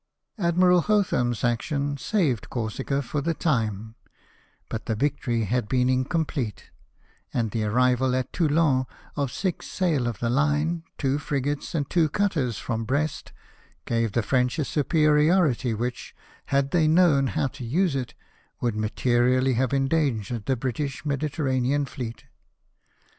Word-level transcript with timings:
Admiral 0.39 0.81
Hotham's 0.81 1.43
action 1.43 1.95
saved 1.95 2.49
Corsica 2.49 3.03
for 3.03 3.21
the 3.21 3.35
time; 3.35 3.93
but 4.67 4.87
the 4.87 4.95
victory 4.95 5.43
had 5.43 5.67
been 5.69 5.89
incomplete, 5.89 6.71
and 7.35 7.51
the 7.51 7.63
arrival 7.65 8.15
at 8.15 8.33
Toulon 8.33 8.87
of 9.15 9.31
six 9.31 9.67
sail 9.67 10.07
of 10.07 10.17
the 10.17 10.27
line, 10.31 10.81
two 10.97 11.19
frigates, 11.19 11.75
and 11.75 11.87
two 11.87 12.09
cutters, 12.09 12.57
from 12.57 12.83
Brest, 12.83 13.31
gave 13.85 14.13
the 14.13 14.23
French 14.23 14.57
a 14.57 14.65
superiority 14.65 15.71
which, 15.75 16.15
had 16.47 16.71
they 16.71 16.87
known 16.87 17.27
how 17.37 17.45
to 17.49 17.63
use 17.63 17.95
it, 17.95 18.15
would 18.59 18.75
materially 18.75 19.53
have 19.53 19.71
endangered 19.71 20.47
the 20.47 20.55
British 20.55 21.05
Mediterranean 21.05 21.85
fleet. 21.85 22.23